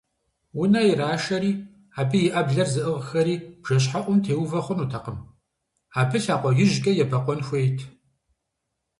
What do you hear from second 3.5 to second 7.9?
бжэщхьэӀум теувэ хъунутэкъым, абы лъакъуэ ижькӀэ ебэкъуэн хуейт.